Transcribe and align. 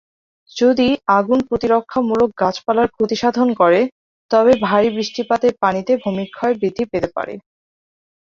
যদি 0.51 0.87
আগুন 1.17 1.39
প্রতিরক্ষামূলক 1.49 2.29
গাছপালার 2.41 2.87
ক্ষতিসাধন 2.91 3.47
করে, 3.61 3.81
তবে 4.31 4.51
ভারী 4.65 4.89
বৃষ্টিপাতের 4.95 5.53
পানিতে 5.61 5.91
ভূমিক্ষয় 6.03 6.53
বৃদ্ধি 6.59 6.83
পেতে 6.91 7.09
পারে। 7.15 7.33